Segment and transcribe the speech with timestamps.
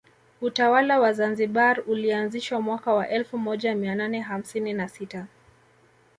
[0.41, 5.25] Utawala wa Zanzibar ulianzishwa mwaka wa elfu moja mia nane hamsini na sita